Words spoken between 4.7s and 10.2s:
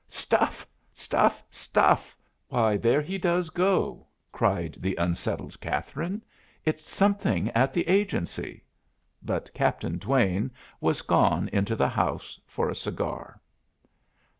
the unsettled Catherine. "It's something at the Agency!" But Captain